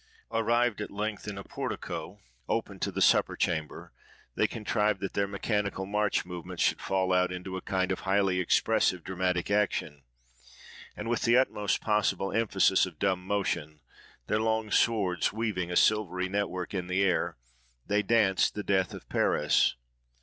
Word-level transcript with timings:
Arrived 0.31 0.81
at 0.81 0.89
length 0.89 1.27
in 1.27 1.37
a 1.37 1.43
portico, 1.43 2.19
open 2.49 2.79
to 2.79 2.91
the 2.91 3.03
supper 3.03 3.35
chamber, 3.35 3.93
they 4.33 4.47
contrived 4.47 4.99
that 4.99 5.13
their 5.13 5.27
mechanical 5.27 5.85
march 5.85 6.25
movement 6.25 6.59
should 6.59 6.81
fall 6.81 7.13
out 7.13 7.31
into 7.31 7.55
a 7.55 7.61
kind 7.61 7.91
of 7.91 7.99
highly 7.99 8.39
expressive 8.39 9.03
dramatic 9.03 9.51
action; 9.51 10.01
and 10.97 11.07
with 11.07 11.21
the 11.21 11.37
utmost 11.37 11.81
possible 11.81 12.31
emphasis 12.31 12.87
of 12.87 12.97
dumb 12.97 13.23
motion, 13.23 13.79
their 14.25 14.41
long 14.41 14.71
swords 14.71 15.31
weaving 15.31 15.69
a 15.69 15.75
silvery 15.75 16.27
network 16.27 16.73
in 16.73 16.87
the 16.87 17.03
air, 17.03 17.37
they 17.85 18.01
danced 18.01 18.55
the 18.55 18.63
Death 18.63 18.95
of 18.95 19.07
Paris. 19.07 19.75